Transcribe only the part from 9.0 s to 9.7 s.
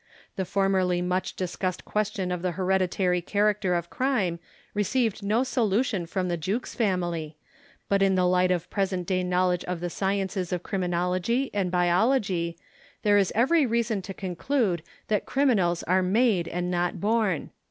day knowledge